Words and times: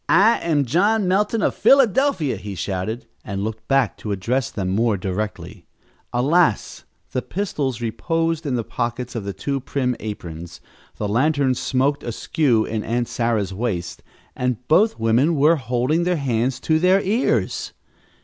"I 0.09 0.39
am 0.39 0.65
John 0.65 1.07
Melton, 1.07 1.43
of 1.43 1.53
Philadelphia," 1.53 2.35
he 2.35 2.55
shouted, 2.55 3.05
and 3.23 3.43
looked 3.43 3.67
back 3.67 3.97
to 3.97 4.11
address 4.11 4.49
them 4.49 4.69
more 4.69 4.97
directly. 4.97 5.67
Alas, 6.11 6.85
the 7.11 7.21
pistols 7.21 7.81
reposed 7.81 8.47
in 8.47 8.55
the 8.55 8.63
pockets 8.63 9.13
of 9.13 9.25
the 9.25 9.31
two 9.33 9.59
prim 9.59 9.95
aprons, 9.99 10.59
the 10.95 11.07
lantern 11.07 11.53
smoked 11.53 12.01
askew 12.01 12.65
at 12.65 12.81
Aunt 12.81 13.07
Sarah's 13.07 13.53
waist, 13.53 14.01
and 14.35 14.67
both 14.67 14.97
women 14.99 15.35
were 15.35 15.57
holding 15.57 16.03
their 16.03 16.17
hands 16.17 16.59
to 16.61 16.79
their 16.79 16.99
ears! 17.01 17.71